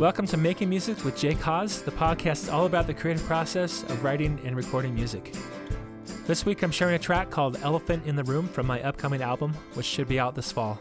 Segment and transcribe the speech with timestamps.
[0.00, 4.02] Welcome to Making Music with Jake Haas, the podcast all about the creative process of
[4.02, 5.34] writing and recording music.
[6.26, 9.52] This week I'm sharing a track called Elephant in the Room from my upcoming album,
[9.74, 10.80] which should be out this fall.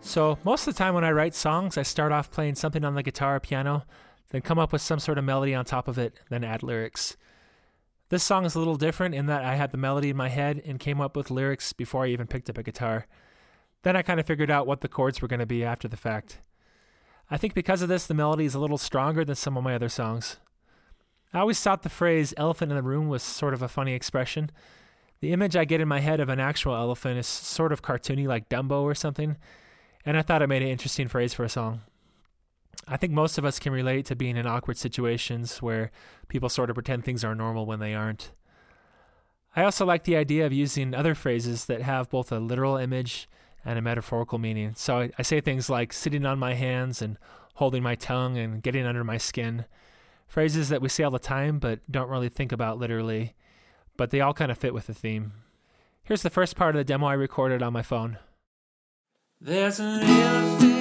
[0.00, 2.94] So, most of the time when I write songs, I start off playing something on
[2.94, 3.84] the guitar or piano,
[4.28, 7.16] then come up with some sort of melody on top of it, then add lyrics.
[8.10, 10.62] This song is a little different in that I had the melody in my head
[10.64, 13.08] and came up with lyrics before I even picked up a guitar.
[13.82, 15.96] Then I kind of figured out what the chords were going to be after the
[15.96, 16.38] fact.
[17.30, 19.74] I think because of this, the melody is a little stronger than some of my
[19.74, 20.38] other songs.
[21.32, 24.50] I always thought the phrase elephant in the room was sort of a funny expression.
[25.20, 28.26] The image I get in my head of an actual elephant is sort of cartoony,
[28.26, 29.36] like Dumbo or something,
[30.04, 31.80] and I thought it made an interesting phrase for a song.
[32.86, 35.90] I think most of us can relate to being in awkward situations where
[36.28, 38.32] people sort of pretend things are normal when they aren't.
[39.56, 43.28] I also like the idea of using other phrases that have both a literal image
[43.64, 44.74] and a metaphorical meaning.
[44.76, 47.18] So I, I say things like sitting on my hands and
[47.54, 49.64] holding my tongue and getting under my skin.
[50.26, 53.34] Phrases that we say all the time but don't really think about literally,
[53.96, 55.32] but they all kind of fit with the theme.
[56.02, 58.18] Here's the first part of the demo I recorded on my phone.
[59.40, 60.73] There's an elephant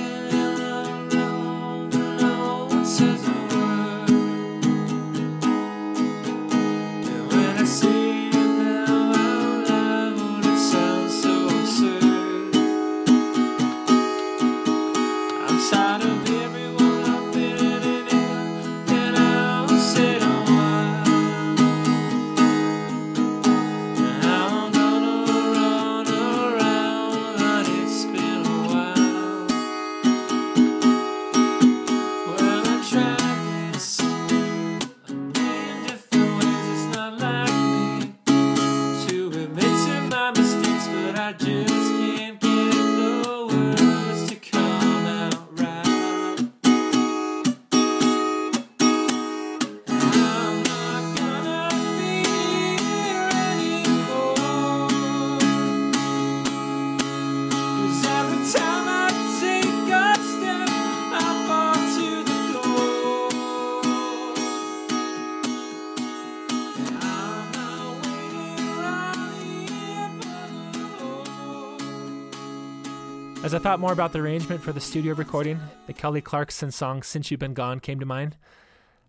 [73.53, 77.03] As I thought more about the arrangement for the studio recording, the Kelly Clarkson song
[77.03, 78.35] Since You've Been Gone came to mind.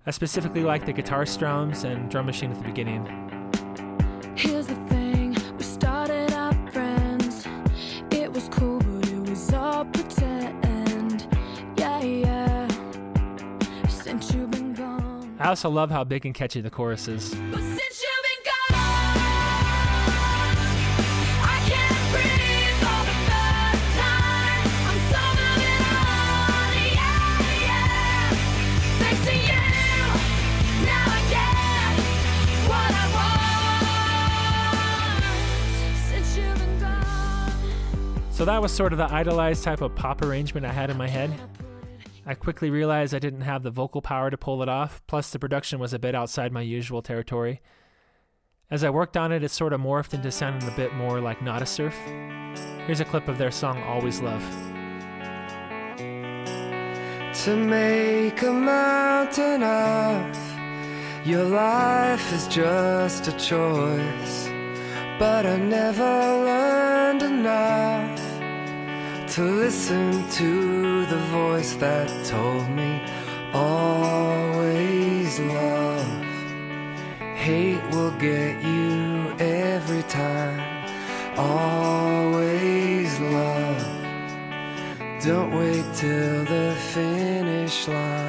[0.07, 3.07] I specifically like the guitar strums and drum machine at the beginning.
[4.37, 7.47] Here's the thing, we started out friends.
[8.11, 11.27] It was cool, but it was all pretend.
[11.79, 12.69] Yeah, yeah.
[13.89, 15.37] Since you've been gone.
[15.41, 17.35] I also love how big and catchy the chorus is.
[38.35, 41.07] So that was sort of the idolized type of pop arrangement I had in my
[41.07, 41.33] head.
[42.27, 45.39] I quickly realized I didn't have the vocal power to pull it off, plus the
[45.39, 47.61] production was a bit outside my usual territory.
[48.73, 51.43] As I worked on it, it sort of morphed into sounding a bit more like
[51.43, 51.95] Nada Surf.
[52.87, 54.43] Here's a clip of their song Always Love.
[57.45, 64.49] to make a mountain of your life is just a choice
[65.19, 66.54] but i never
[69.35, 73.03] to listen to the voice that told me
[73.53, 76.07] always love.
[77.35, 80.61] Hate will get you every time.
[81.37, 83.83] Always love.
[85.21, 88.24] Don't wait till the finish line.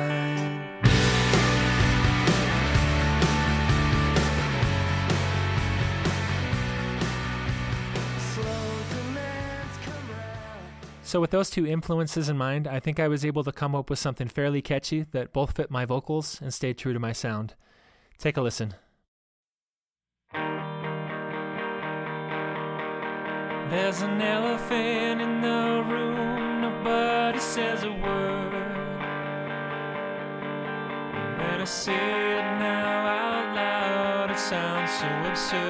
[11.16, 13.90] So, with those two influences in mind, I think I was able to come up
[13.90, 17.56] with something fairly catchy that both fit my vocals and stayed true to my sound.
[18.18, 18.74] Take a listen.
[23.70, 28.54] There's an elephant in the room, nobody says a word.
[31.14, 35.64] And when I say it now out loud, it sounds so absurd.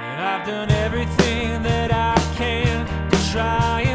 [0.00, 3.89] And I've done everything that I can to try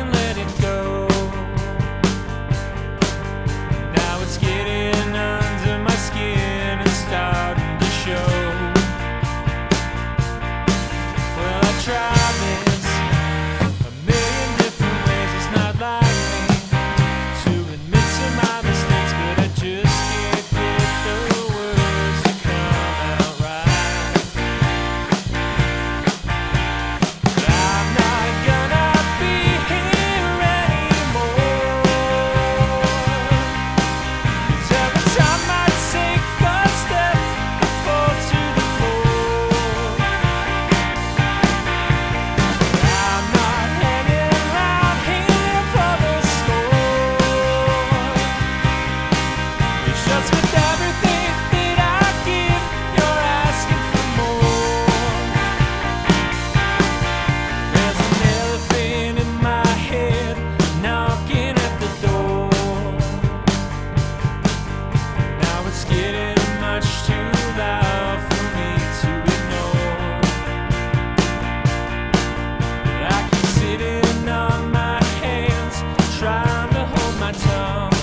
[77.26, 77.95] my tongue.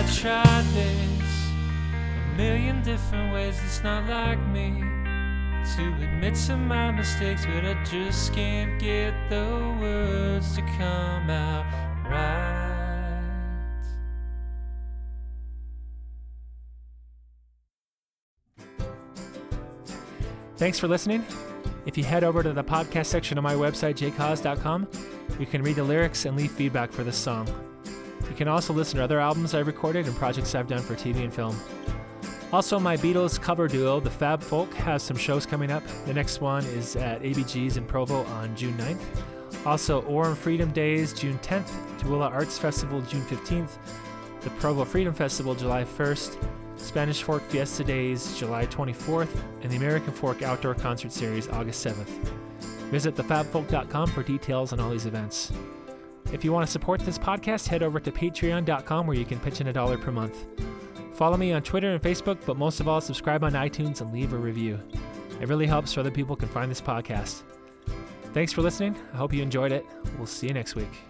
[0.00, 3.60] I tried this a million different ways.
[3.62, 9.76] It's not like me to admit to my mistakes, but I just can't get the
[9.78, 11.66] words to come out
[12.08, 12.70] right.
[20.56, 21.26] Thanks for listening.
[21.84, 24.88] If you head over to the podcast section of my website, jakehaas.com,
[25.38, 27.69] you can read the lyrics and leave feedback for this song.
[28.40, 31.34] Can also listen to other albums I've recorded and projects I've done for TV and
[31.34, 31.54] film.
[32.54, 35.82] Also, my Beatles cover duo, the Fab Folk, has some shows coming up.
[36.06, 39.66] The next one is at ABG's in Provo on June 9th.
[39.66, 43.76] Also, Orem Freedom Days, June 10th, Tooele Arts Festival, June 15th,
[44.40, 46.42] the Provo Freedom Festival, July 1st,
[46.78, 52.08] Spanish Fork Fiesta Days, July 24th, and the American Fork Outdoor Concert Series, August 7th.
[52.88, 55.52] Visit thefabfolk.com for details on all these events.
[56.32, 59.60] If you want to support this podcast, head over to patreon.com where you can pitch
[59.60, 60.46] in a dollar per month.
[61.14, 64.32] Follow me on Twitter and Facebook, but most of all, subscribe on iTunes and leave
[64.32, 64.80] a review.
[65.40, 67.42] It really helps so other people can find this podcast.
[68.32, 68.96] Thanks for listening.
[69.12, 69.84] I hope you enjoyed it.
[70.16, 71.09] We'll see you next week.